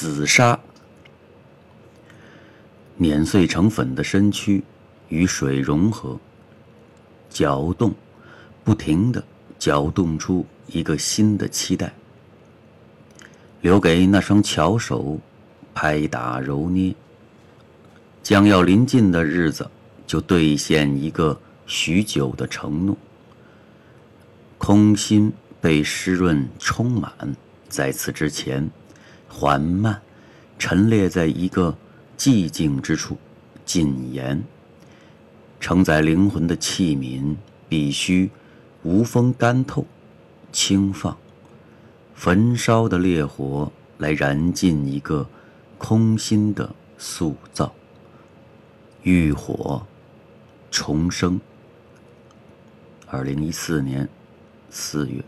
[0.00, 0.58] 紫砂
[2.96, 4.64] 碾碎成粉的身躯
[5.10, 6.18] 与水融合，
[7.28, 7.92] 搅动，
[8.64, 9.22] 不停的
[9.58, 11.92] 搅动出一个新的期待，
[13.60, 15.20] 留给那双巧手
[15.74, 16.94] 拍打揉捏。
[18.22, 19.70] 将要临近的日子，
[20.06, 22.96] 就兑现一个许久的承诺。
[24.56, 25.30] 空心
[25.60, 27.12] 被湿润充满，
[27.68, 28.70] 在此之前，
[29.30, 30.02] 缓慢
[30.58, 31.74] 陈列在一个
[32.18, 33.16] 寂静之处，
[33.64, 34.42] 谨言。
[35.60, 37.36] 承载灵魂的器皿
[37.68, 38.30] 必须
[38.82, 39.86] 无风干透，
[40.50, 41.16] 轻放，
[42.14, 45.26] 焚烧的烈火来燃尽一个
[45.78, 47.72] 空心的塑造。
[49.02, 49.86] 浴火
[50.70, 51.40] 重生。
[53.06, 54.08] 二零一四年
[54.70, 55.24] 四月。